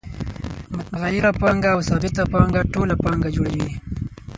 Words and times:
متغیره 0.75 1.31
پانګه 1.41 1.69
او 1.75 1.79
ثابته 1.89 2.23
پانګه 2.33 2.61
ټوله 2.73 2.95
پانګه 3.03 3.29
جوړوي 3.35 3.69